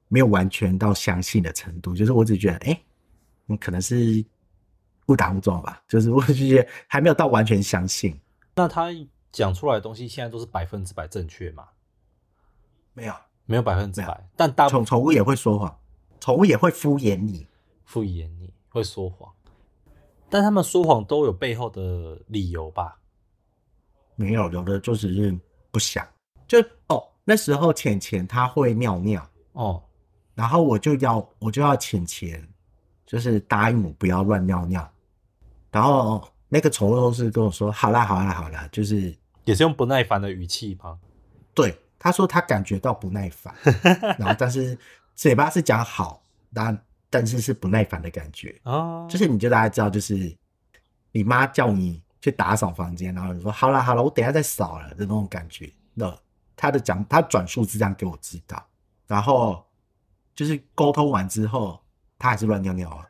[0.08, 2.82] 没有完全到相信的程度，就是我只觉得，哎、
[3.46, 4.24] 你可能是
[5.06, 8.18] 误打误撞吧，就是我就觉得还没有到完全相信。
[8.56, 8.88] 那他
[9.30, 11.68] 讲出来的东西现在都是百分之百正确吗？
[12.94, 13.14] 没有，
[13.46, 15.78] 没有百分之百，但大宠宠物也会说谎，
[16.18, 17.46] 宠物也会敷衍你。
[17.90, 19.28] 敷衍你，会说谎。
[20.28, 22.96] 但他们说谎都有背后的理由吧？
[24.14, 25.36] 没有，有的就只是
[25.72, 26.06] 不想。
[26.46, 29.82] 就哦，那时候浅浅他会尿尿，哦，
[30.36, 32.48] 然后我就要我就要浅浅，
[33.04, 34.88] 就是答应我不要乱尿尿。
[35.72, 39.12] 然后那个宠物都是跟我说：“好啦，好啦，好啦。”就是
[39.46, 40.96] 也是用不耐烦的语气吗？
[41.52, 43.52] 对他说他感觉到不耐烦，
[44.16, 44.78] 然后但是
[45.16, 46.22] 嘴巴是讲好，
[46.54, 48.58] 但但是是不耐烦的感觉。
[48.62, 50.34] 啊，就是你就大家知道，就是
[51.12, 55.70] 你妈叫你去打扫房间，然后你说好了好了，我等下再扫了的那种感觉。
[55.92, 56.16] 那
[56.56, 58.64] 他的讲他转述是这样给我知道，
[59.06, 59.66] 然后
[60.34, 61.78] 就是沟通完之后，
[62.18, 63.04] 他还是乱尿尿啊，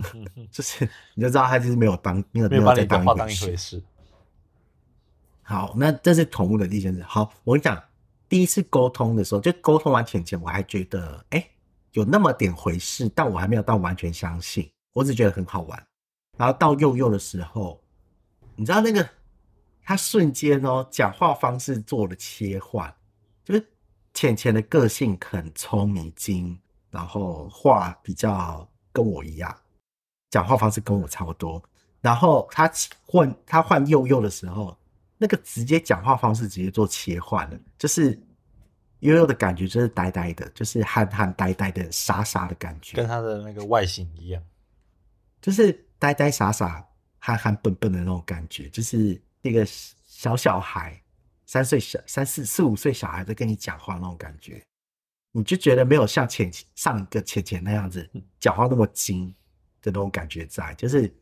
[0.50, 3.56] 就是你就知道他就是没有当没有没有在当一回。
[3.56, 3.82] 事。
[5.46, 7.02] 好，那这是宠物的第一件事。
[7.02, 7.82] 好，我跟你讲，
[8.30, 11.46] 第一次沟通的时候，就沟通完前前，我还觉得，哎、
[11.94, 15.86] 有那么点回事，但我还没有到完全相信，我只觉得很好玩。
[16.36, 17.80] 然后到幼幼的时候，
[18.56, 19.08] 你知道那个
[19.82, 22.92] 他瞬间哦，讲话方式做了切换，
[23.44, 23.64] 就是
[24.12, 26.58] 浅浅的个性很聪明精，
[26.90, 29.56] 然后话比较跟我一样，
[30.30, 31.62] 讲话方式跟我差不多。
[32.00, 32.68] 然后他
[33.06, 34.76] 换他换幼幼的时候，
[35.16, 38.20] 那个直接讲话方式直接做切换了，就是
[39.04, 44.42] 悠悠的感觉就是呆呆的，就是憨憨呆呆的、傻傻的感觉，跟他的那个外形一样。
[45.42, 46.82] 就是呆呆傻傻、
[47.18, 50.98] 憨憨笨笨的那种感觉，就是那个小小孩，
[51.44, 54.64] 三岁小、三四四五岁小孩在跟你讲话那种感觉，
[55.32, 58.08] 你就觉得没有像前上一个浅浅那样子
[58.40, 59.28] 讲话那么精
[59.82, 60.72] 的那种感觉在。
[60.76, 61.14] 就是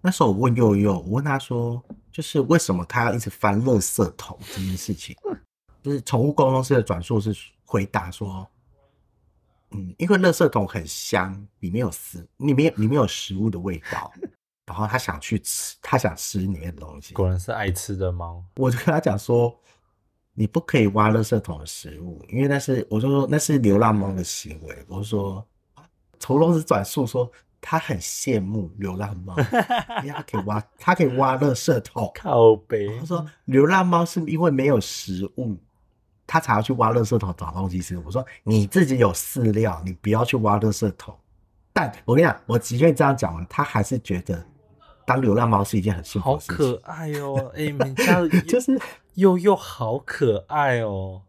[0.00, 5.14] 那时候我问悠悠，我问他说，就是为什么他要一直翻垃圾桶这件事情，
[5.82, 8.46] 就是宠物沟通师的转述是回答说。
[9.72, 14.12] 嗯，因为垃圾桶很香，里面有食，里面里面有食物的味道，
[14.66, 17.14] 然后他想去吃，他想吃里面的东西。
[17.14, 18.44] 果然是爱吃的猫。
[18.56, 19.56] 我就跟他讲说，
[20.34, 24.84] 你不可以挖垃圾桶的食物，因为那是，我就说那是流浪猫的行为。
[24.88, 25.46] 我说，
[26.18, 29.36] 从龙子转述说，他很羡慕流浪猫，
[30.02, 32.10] 因为他可以挖，他可以挖垃圾桶。
[32.12, 32.88] 靠背。
[32.98, 35.56] 他说，流浪猫是因为没有食物。
[36.32, 37.98] 他才要去挖垃圾桶找东西吃。
[38.06, 41.12] 我说你自己有饲料，你不要去挖垃圾桶。
[41.72, 44.46] 但我跟你讲，我即便这样讲完，他还是觉得
[45.04, 46.56] 当流浪猫是一件很幸福的事情。
[46.56, 47.52] 好可爱哦！
[47.56, 48.80] 哎，你家 就是
[49.14, 51.22] 又又好可爱哦。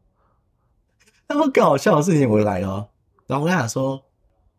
[1.28, 2.88] 那么搞笑的事情我来了。
[3.26, 4.04] 然后我跟他说，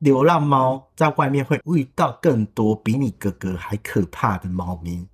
[0.01, 5.07] 流浪猫在外面会遇到更多比你哥哥还可怕的猫咪，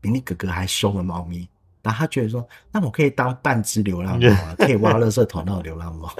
[0.00, 1.48] 比你哥哥还凶的猫咪。
[1.86, 6.12] 然后他觉得说，那我可以当半只流浪猫， 可以挖垃圾桶那种流浪猫。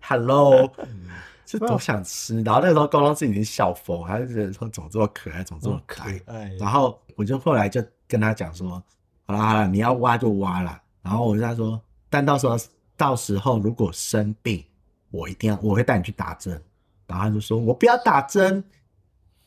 [0.00, 0.68] Hello，
[1.46, 2.42] 这多想吃。
[2.42, 6.52] 然后那时候高中是已经笑疯，他就觉得说怎么这么可爱，怎么这么可爱。
[6.58, 8.82] 然后我就后来就跟他讲说，
[9.28, 10.76] 好了好了，你要挖就挖了。
[11.02, 12.56] 然后我跟他说，但到时候
[12.96, 14.64] 到时候如果生病，
[15.12, 16.60] 我一定要我会带你去打针。
[17.06, 18.64] 然后他就说我不要打针。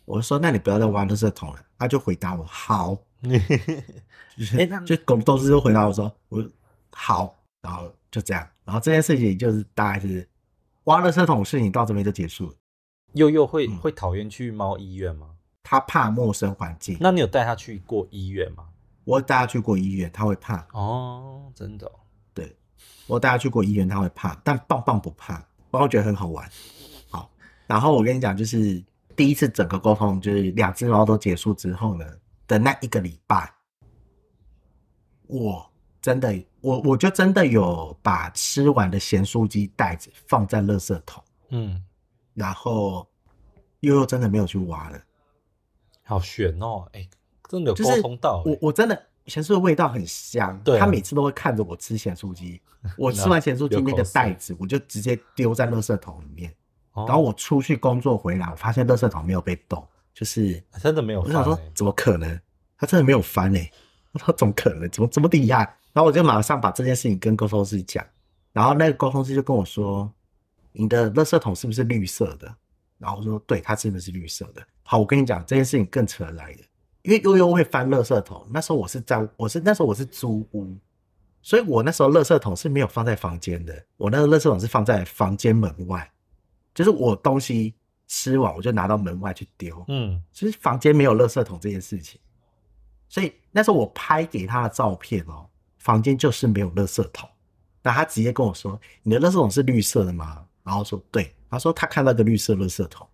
[0.05, 1.59] 我说那你不要再挖垃圾桶了。
[1.77, 2.97] 他就回答我好。
[4.57, 6.43] 哎，就狗都是就回答我说我
[6.91, 10.27] 好，然后就这样，然后这件事情就是大概是
[10.85, 12.55] 挖了车桶事情到这边就结束了。
[13.13, 15.27] 悠悠会会讨厌去猫医院吗？
[15.63, 16.97] 他怕陌生环境。
[16.99, 18.69] 那你有带他去过医院吗？
[19.03, 21.91] 我带他去过医院，他会怕哦，真的。
[22.33, 22.55] 对，
[23.07, 25.35] 我带他去过医院，他会怕，但棒棒不怕，
[25.69, 26.49] 棒棒觉得很好玩。
[27.09, 27.29] 好，
[27.67, 28.81] 然后我跟你讲，就是
[29.15, 32.05] 第一次整个沟通，就是两只猫都结束之后呢
[32.51, 33.53] 的那一个礼拜。
[35.27, 41.81] 我真的，我我就真的有把吃完的咸酥鸡袋子放在垃圾桶，嗯，
[42.33, 43.07] 然后
[43.79, 45.01] 悠悠真的没有去挖了，
[46.03, 47.07] 好悬哦，哎，
[47.47, 52.61] 真的有沟通到，我我真的咸酥的味道很香，对，他每次都会看着我吃咸酥鸡，
[52.97, 56.53] 我吃完咸酥鸡那个袋子，我就直接丢在垃圾桶里面，
[56.93, 62.39] 然后我出去工作回来，我发现垃圾桶没有被动，就是真的没有，我想说怎么可能，
[62.77, 63.71] 他真的没有翻哎。
[64.13, 64.89] 我说怎么可能？
[64.89, 65.59] 怎么这么厉害？
[65.93, 68.05] 然后我就马上把这件事情跟沟通师讲，
[68.51, 70.11] 然后那个沟通师就跟我说
[70.73, 72.53] ：“你的垃圾桶是不是绿色的？”
[72.99, 76.63] 然后我说：“对，它真的是绿色的。”好，我跟你讲这件事情更扯来的，
[77.03, 78.45] 因为悠悠会翻垃圾桶。
[78.51, 80.75] 那时候我是在，我是那时候我是租屋，
[81.41, 86.11] 所以我那时候垃圾桶是没有放在房间的，我那个垃圾桶是放在房间门外，
[86.75, 87.73] 就是我东西
[88.13, 89.85] 吃完我就拿到门外去丢。
[89.87, 92.19] 嗯，其实房间没有垃圾桶这件事情。
[93.07, 95.47] 所以那时候我拍给他的照片哦，
[95.77, 97.29] 房间就是没有垃圾桶。
[97.81, 103.07] 那他直接跟我说：“你的垃圾桶是绿色的吗？”然后说：“对。”他说他看到个绿色垃圾桶。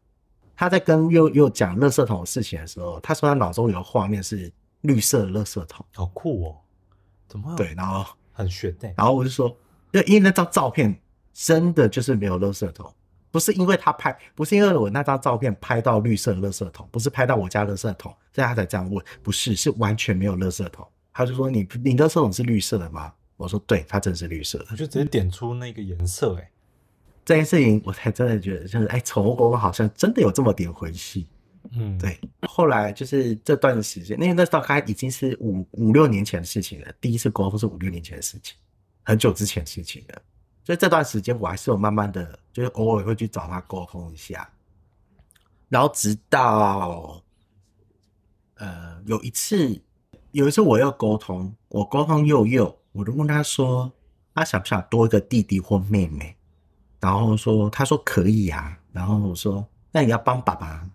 [0.56, 6.58] 他在跟又又讲垃圾桶的事情的时候，他说他脑中有个画面是绿色的垃圾桶，好酷哦！
[7.28, 7.76] 怎么对？
[7.76, 8.92] 然后很炫对。
[8.98, 9.48] 然后我就说
[9.94, 11.00] ：“因为因为那张照片
[11.34, 12.92] 真的就是没有垃圾桶。”
[13.38, 19.06] 不是因为他拍，不是因为我那张照片拍到绿色垃圾桶，不是拍到我家垃圾桶，所以他才这样问。
[19.22, 20.84] 不是，是完全没有垃圾桶。
[21.14, 26.36] 他就说：“你你垃圾桶是绿色的吗？”我说：“对，它真是绿色的。”我就直接点出那个颜色。
[26.38, 26.50] 哎，
[27.24, 31.28] 这件事情我才真的觉得，就是哎，宠物沟通好像真的有这么点回戏。
[31.74, 32.20] 嗯，对。
[32.48, 36.88] 后来就是这段时间，因为那大概已经是五五六年前的事情了。
[37.00, 38.58] 第一次沟通是五六年前的事情，
[39.04, 40.22] 很久之前事情了。
[40.68, 44.50] 所以这段时间我还是有慢慢的，就是偶尔会去找他沟通一下，
[45.70, 47.24] 然后直到，
[48.56, 49.82] 呃，有一次，
[50.32, 53.90] 有一次我要沟通，我沟通佑佑，我就问他说，
[54.36, 56.36] 他想不想多一个弟弟或妹妹？
[57.00, 58.78] 然后说，他说可以啊。
[58.92, 60.86] 然后我说，那你要帮爸爸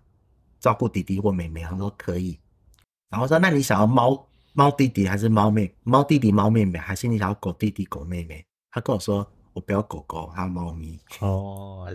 [0.59, 1.63] 照顾弟弟或妹妹？
[1.63, 2.39] 他说可以。
[3.09, 5.73] 然后说，那你想要猫猫弟弟还是猫妹？
[5.81, 8.45] 猫弟弟猫妹妹，还是你想要狗弟弟狗妹妹？
[8.69, 9.27] 他跟我说。
[9.53, 11.87] 我不要狗狗，还有猫咪哦。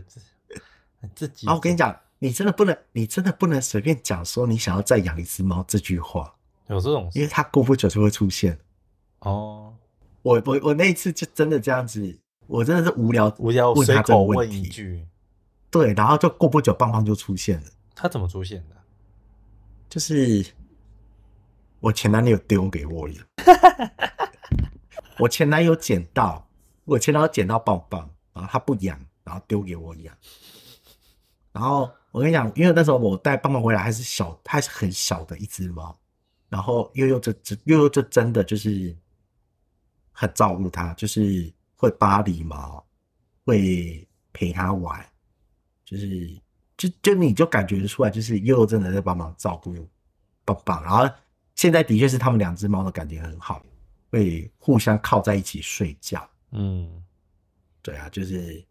[1.15, 6.35] 自己啊，我跟你讲，你真的不能，你真的不能随便讲说你想要再养一只猫这句话。
[6.69, 8.59] 有这种，因为它过不久就会出现。
[9.21, 9.75] 哦，
[10.23, 15.07] 我我我那一次就真的这样子，我真的是无聊无聊问他这问题，一句，
[15.71, 18.77] 对，然后就过不久棒棒就出现了，他怎么出现的？
[19.89, 20.45] 就是
[21.81, 23.15] 我前男友丢给我了，
[25.21, 26.48] 我前男友捡到，
[26.89, 30.17] 我前男友捡到棒棒，然后他不养，然后丢给我养，
[31.53, 35.95] 然后我跟你讲，因为那时候我带棒棒回来还是小，还是很小的一只猫，
[36.49, 38.97] 然后悠悠就真悠悠就真的就是
[40.13, 42.83] 很照顾它，就是会帮它理毛，
[43.45, 45.05] 会陪它玩，
[45.85, 46.41] 就是
[46.79, 49.75] 就就你就感觉出来，就是悠悠真的在帮忙照顾
[50.47, 51.07] 棒棒，然后
[51.55, 53.63] 现在的确是他们两只猫的感情很好，
[54.11, 57.03] 会互相靠在一起睡觉，嗯，
[57.83, 58.65] 对啊，就是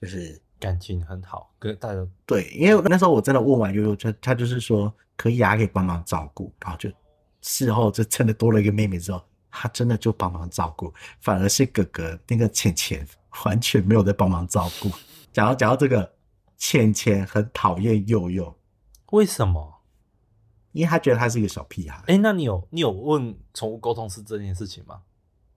[0.00, 6.90] 就是感情很好，跟大家对，因为那时候我真的问完悠悠，他他就是说可以啊，可以帮忙照顾，然后就
[7.40, 13.06] 事后就真的多了一个妹妹之后，他真的就帮忙照顾，反而是哥哥那个浅浅
[13.44, 14.90] 完全没有在帮忙照顾。
[15.32, 16.14] 讲到讲到这个，
[16.56, 18.54] 浅浅很讨厌佑佑，
[19.12, 19.80] 为什么？
[20.72, 22.02] 因为他觉得他是一个小屁孩。
[22.06, 25.02] 哎，那你有你有问宠物沟通师这件事情吗？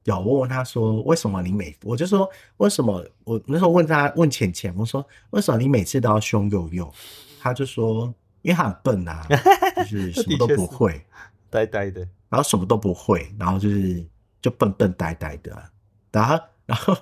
[0.04, 6.94] 有我问他说为什么你每我就说为什么我那时候问他问浅浅，我说为什么你每次都要凶佑佑？
[7.40, 9.26] 他就说因为他很笨啊，
[9.78, 11.04] 就是什么都不会。
[11.50, 14.04] 呆呆的，然后什么都不会，然后就是
[14.42, 15.70] 就笨笨呆呆的啊、
[16.12, 16.98] 然后 然后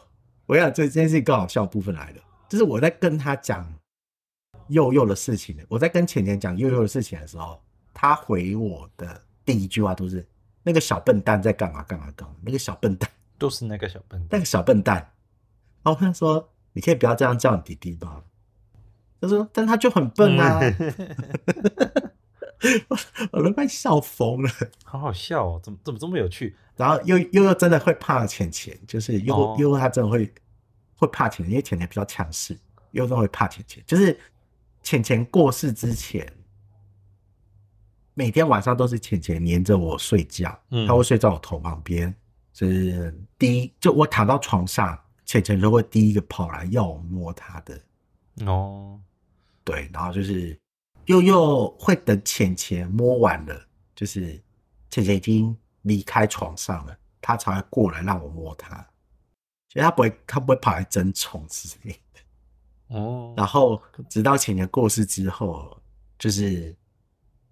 [0.46, 3.66] 我想这这件事情更好笑的部分来了，就是我在跟他讲
[4.68, 7.58] 佑佑的事情，我在跟浅浅讲佑佑的事情的时候，
[7.94, 10.28] 他回我的第一句话都是
[10.64, 14.46] 那个小笨蛋在干嘛干嘛干嘛，那个小笨蛋，都是那个小笨蛋那个。
[14.46, 15.14] 小笨蛋。
[15.84, 18.24] 然后他说你可以不要这样叫你弟弟吗？
[19.20, 20.60] 他说但他就很笨啊，
[23.32, 24.50] 我都快笑疯了。
[24.84, 26.56] 好好笑哦，怎么怎么这么有趣？
[26.76, 30.32] 然后又又又真的会怕浅浅，就是又、哦又他真的会
[30.96, 32.58] 会怕浅浅，因为浅浅比较强势，
[32.92, 33.84] 又真的会怕浅浅。
[33.86, 34.18] 就是
[34.82, 36.28] 浅浅过世之前，
[38.22, 40.86] 每天晚上都是浅浅黏着我睡觉，嗯。
[40.86, 42.14] 他会睡在我头旁边，
[42.54, 47.82] 就是第一就我躺到床上，浅浅就会第一个跑来要我摸他的，
[48.46, 49.02] 哦，
[49.64, 50.56] 对，然后就是
[51.06, 53.60] 又又会等浅浅摸完了，
[53.96, 54.40] 就是
[54.92, 58.88] 浅浅已经离开床上了，他才会过来让我摸他，
[59.68, 62.96] 所以他不会他不会跑来争宠之类的。
[62.96, 65.76] 哦，然后直到浅浅过世之后，
[66.20, 66.76] 就是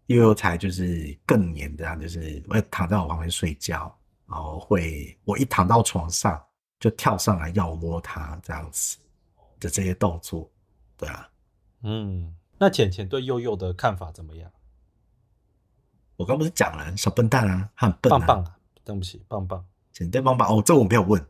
[0.09, 3.95] 悠悠才就是更黏这样，就是会躺在我旁边睡觉，
[4.27, 6.43] 然后会我一躺到床上
[6.79, 8.97] 就跳上来要我摸他这样子
[9.59, 10.49] 的这些动作，
[10.97, 11.29] 对啊。
[11.83, 14.51] 嗯，那浅浅对悠悠的看法怎么样？
[16.15, 21.23] 我刚不是讲了小笨蛋啊，他很笨、啊，棒棒啊，对不起，棒棒，简单棒棒哦，这我没有问，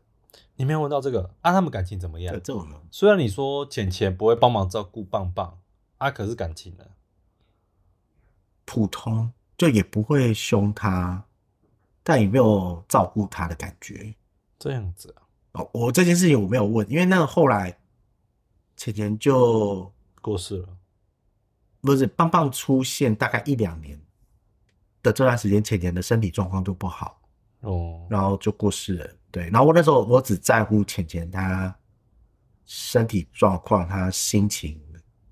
[0.56, 1.52] 你没有问到这个啊？
[1.52, 2.40] 他们感情怎么样对，？
[2.40, 2.82] 这我没有。
[2.90, 5.60] 虽然你说浅浅不会帮忙照顾棒棒
[5.98, 6.84] 啊，可是感情呢？
[8.72, 9.28] 普通，
[9.58, 11.20] 就也不会凶他，
[12.04, 14.14] 但也没有照顾他的感觉。
[14.60, 15.26] 这样子啊，
[15.60, 17.76] 哦，我这件事情我没有问，因为那个后来
[18.76, 20.68] 浅浅就过世了。
[21.80, 24.00] 不是棒棒出现大概一两年
[25.02, 27.20] 的这段时间，浅浅的身体状况就不好，
[27.62, 29.10] 哦，然后就过世了。
[29.32, 31.74] 对，然后我那时候我只在乎浅浅他
[32.66, 34.80] 身体状况，他心情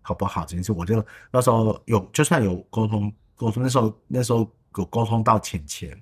[0.03, 4.40] 好不好这件事，我就那时候有就算有沟通沟通，那时候那时候
[4.77, 5.98] 有沟通到浅浅，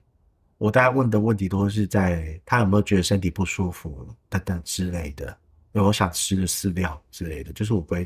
[0.58, 5.26] 我大概问的问题都是在他有没有觉得身体不舒服等等之类的，
[5.72, 8.04] 有没有想吃的饲料之类的，就是我不会。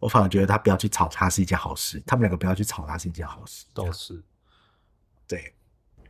[0.00, 3.66] 我反而觉得他不要去吵他是一件好事，他们两个不要去吵他是一件好事。
[3.74, 4.22] 倒是。
[5.26, 5.52] 对，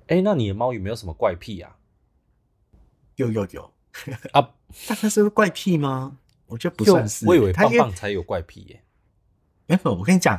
[0.08, 1.74] 哎，那你的猫有没有什么怪癖啊？
[3.16, 3.74] 有有有，
[4.32, 4.54] 啊，
[4.86, 6.18] 但那是怪癖吗？
[6.48, 7.26] 我觉得不算是。
[7.26, 8.84] 我以为棒他因为棒才有怪癖耶。
[9.66, 10.38] 没有，我跟你讲，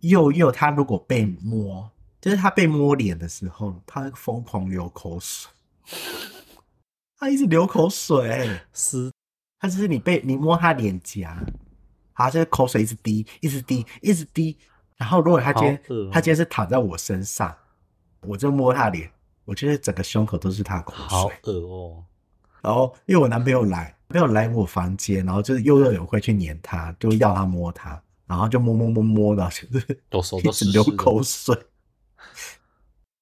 [0.00, 5.50] 佑佑他如果被摸，就是他被摸脸的时候，他会疯狂流口水，
[7.18, 8.60] 他一直流口水。
[8.72, 9.10] 是
[9.58, 11.38] 他就是你被你摸他脸颊，
[12.14, 14.56] 他就是口水一直滴，一直滴，一直滴。
[14.96, 17.54] 然后如果他今天、他今天是躺在我身上，
[18.22, 19.10] 我就摸他脸，
[19.44, 21.36] 我觉得整个胸口都是他的口好水。
[21.44, 22.04] 恶哦。
[22.62, 31.52] 然后因为我男朋友来，没有来我房间，然后就是佑佑也会去黏他，就要他摸他，然后就摸摸摸摸的，就是都手都是流口水。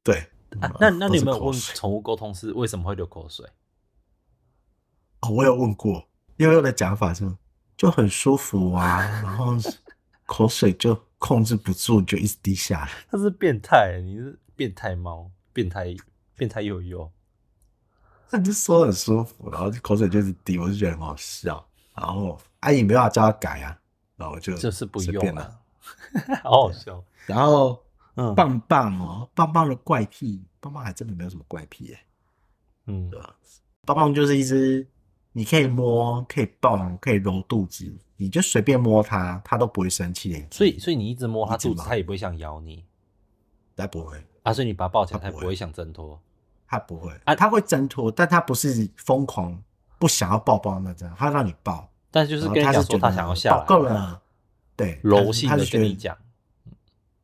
[0.05, 0.19] 对，
[0.61, 3.47] 啊，那那你有没有问宠物沟通师为什么会流口水？
[5.23, 6.07] 哦，我有问过，
[6.37, 7.27] 悠悠的讲法是
[7.75, 9.55] 就很舒服啊，然后
[10.27, 12.91] 口水就控制不住，就一直滴下来。
[13.11, 15.97] 他是变态，你是变态猫，变态
[16.37, 17.11] 变态悠悠。
[18.29, 21.67] 他就说很舒服，然后口水就是滴，我就觉得很好笑。
[21.95, 23.81] 然后阿姨没办法叫他改啊，
[24.19, 25.01] 然后我就就是不。
[25.03, 25.59] 用了，
[26.43, 27.03] 好好笑。
[27.25, 27.83] 然后
[28.17, 31.99] 嗯棒棒哦，棒棒的怪癖，棒棒还真的没有什么怪癖耶。
[32.85, 33.11] 嗯，
[33.87, 34.87] 棒棒就是一只
[35.33, 40.47] 你可以摸、可以抱、可以揉肚子，你就随便摸它，它都不会生气的。
[40.51, 42.85] 所以所以你一直摸它肚子，它也不会想咬你
[43.77, 46.21] 它不会，啊，所以你把它抱起来，它不会想挣脱。
[46.67, 49.59] 它不会啊它会挣脱，但它不是疯狂
[49.99, 51.89] 不想要抱抱那种，它让你抱，
[52.19, 54.21] 但就是跟你讲说它它是觉得想要下来，抱够了，
[54.75, 56.19] 对，柔性的跟你讲，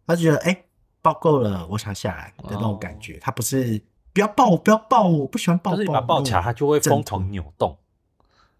[0.06, 0.64] 他就觉得哎、
[1.02, 3.18] 抱够了，我想下来的那种感哦觉。
[3.18, 3.82] 他不是
[4.12, 5.76] 不要抱我，不要抱我，我不喜欢抱抱。
[5.76, 7.76] 就是你把它抱起来，他就会疯狂扭动，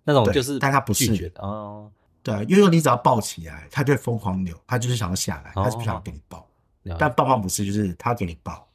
[0.03, 1.89] 那种就是但他不是拒绝的哦。
[2.25, 6.45] 对啊，悠悠你只要抱起来，他就会疯狂扭，他就是想要下来，哦他就不想要给你抱。
[6.83, 8.67] 了但棒棒不是，就是他要给你抱，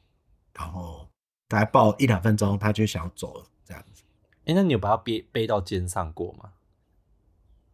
[0.54, 1.06] 然后
[1.46, 4.02] 大概抱一两分钟，他就想要走了，这样子。
[4.46, 6.50] 哎，那你有把他背背到肩上过吗？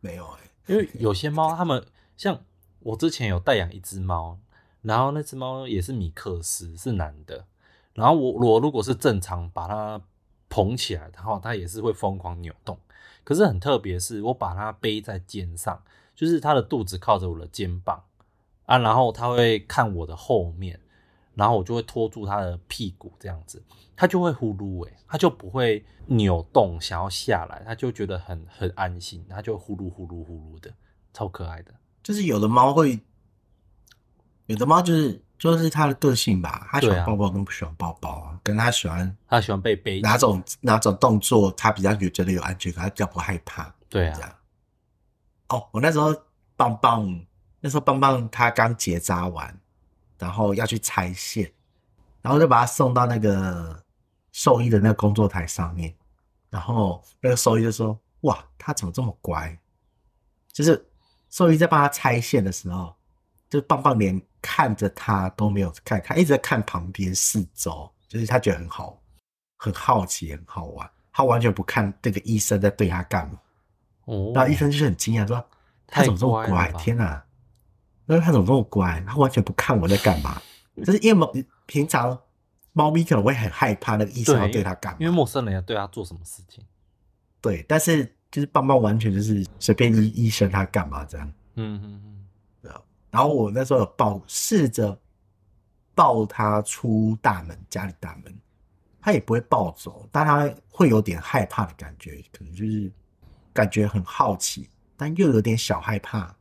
[0.06, 1.84] 没有哎、因为有些猫，它们
[2.16, 2.40] 像
[2.80, 4.38] 我之前有带养一只猫，
[4.82, 7.44] 然后那只猫也是米克斯，是男的。
[7.92, 10.00] 然后我我如果是正常把它
[10.48, 12.78] 捧起来的话，它也是会疯狂扭动。
[13.24, 15.82] 可是很特别是，我把它背在肩上，
[16.14, 18.04] 就是它的肚子靠着我的肩膀
[18.66, 20.78] 啊，然后它会看我的后面，
[21.36, 23.62] 然后我就会拖住它的屁股这样子，
[23.94, 30.72] 它就会呼噜诶、它就不会扭动想要下来，它就觉得很很安心，它就呼噜呼噜呼噜的，
[31.12, 31.72] 超可爱的。
[32.02, 32.98] 就是有的猫会，
[34.46, 43.74] 有的猫就是就是它的个性吧，它喜欢抱抱跟不喜欢抱抱啊，跟它喜欢它喜欢被背哪种哪种动作，它比较觉得有安全感，它比较不害怕。
[43.88, 44.40] 对啊，
[45.48, 46.14] 哦，我那时候
[46.56, 47.26] 棒棒，
[47.60, 49.60] 那时候棒棒它刚结扎完，
[50.18, 51.50] 然后要去拆线，
[52.22, 53.82] 然后就把他送到那个
[54.32, 55.94] 兽医的那个工作台上面，
[56.50, 59.56] 然后那个兽医就说：“哇，他怎么这么乖？”
[60.52, 60.86] 就是
[61.30, 62.94] 兽医在帮他拆线的时候，
[63.50, 69.00] 就棒棒连看着他都没有看，他一直在看旁边四周，就是他觉得很好，
[69.58, 73.38] 很好奇，很好玩，他完全不看这个医生在对他干嘛。
[74.06, 75.44] 哦，然后医生就是很惊讶说
[75.86, 76.72] ：“他怎么这么乖？
[76.72, 77.25] 太乖了
[78.06, 79.02] 那他怎么这么乖？
[79.06, 80.40] 他完全不看我在干嘛。
[80.84, 81.32] 就是因为猫
[81.66, 82.18] 平常
[82.72, 86.62] 猫咪可能会很害怕那个医生要对它干嘛，因为陌生人要对它做什么事情，
[87.40, 91.32] 对，但是就是棒棒完全就是随便医医生他干嘛这样。
[91.54, 92.72] 嗯嗯嗯，
[93.10, 94.98] 然后我那时候有抱试着
[95.94, 98.38] 抱它出大门，家里大门，
[99.00, 102.92] 它也不会抱走，但它会有点害怕的感觉，可能就是
[103.54, 106.36] 感觉很好奇，但又有点小害怕，对，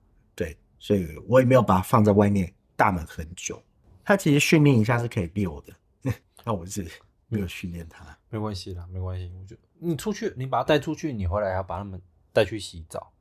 [0.85, 3.59] 所以我也没有把它放在外面大门很久。
[4.03, 5.73] 它其实训练一下是可以溜的，
[6.45, 6.87] 那我是
[7.27, 8.15] 没有训练它。
[8.29, 9.33] 没关系啦，没关系。
[9.35, 11.99] 我就你出去，你把它带出去，你回来要把它们
[12.31, 13.11] 带去洗澡。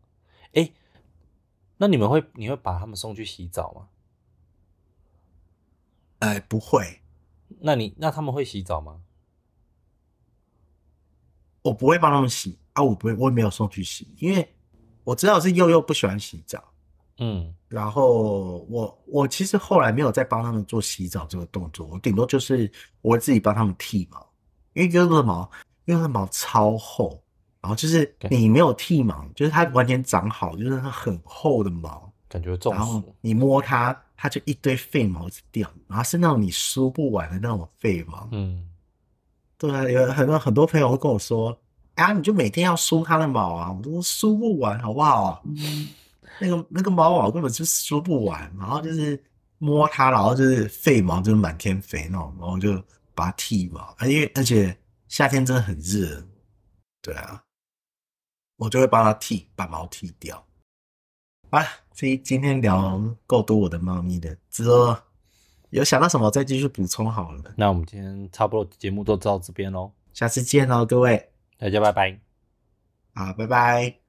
[0.52, 0.70] 哎，
[1.78, 3.88] 那你们会你会把它们送去洗澡吗？
[6.18, 7.00] 呃，不会，
[7.60, 9.00] 那你那他们会洗澡吗？
[11.62, 14.54] 我不会帮他们洗啊，我不会，我也没有送去洗，因为
[15.02, 16.73] 我知道是悠悠不喜欢洗澡。
[17.18, 22.70] 嗯，然后我我其实后来没有再帮他们做洗澡这个动作，我顶多就是
[23.02, 24.26] 我会自己帮他们剃毛，
[24.72, 25.48] 因为悠悠的毛，
[25.84, 27.22] 悠悠的毛超厚，
[27.60, 33.02] 然后就是你没有剃毛，就是它完全长好，就是它很厚的毛，感觉中然后。
[33.20, 38.28] 你摸它，它就一堆废毛一直掉，然后是那种你梳不完的那种废毛。
[38.32, 38.68] 嗯，
[39.56, 41.56] 对啊，有很多很多朋友会跟我说，
[41.94, 45.42] 啊，你就每天要梳它的毛啊，我都说梳不完，好不好？
[46.40, 49.22] 那个那个毛毛根本就梳不完，然后就是
[49.58, 52.82] 摸它，然后就是废毛，就是满天飞那种，然后就
[53.14, 54.76] 把它剃毛，而且而且
[55.08, 56.26] 夏天真的很热，
[57.00, 57.44] 对啊，
[58.56, 60.44] 我就会帮它剃，把毛剃掉。
[61.50, 61.62] 啊，
[61.92, 64.96] 所以今天聊够多我的猫咪的，之后
[65.70, 72.20] 有想到什么再继续补充好了，那我们今天差不多节目都到这边喽，下次见喽，各位，大家拜拜。
[73.14, 74.03] 好，拜拜。